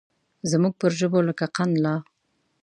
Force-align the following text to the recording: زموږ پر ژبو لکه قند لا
زموږ 0.51 0.73
پر 0.81 0.91
ژبو 0.99 1.19
لکه 1.27 1.45
قند 1.55 1.75
لا 1.83 1.95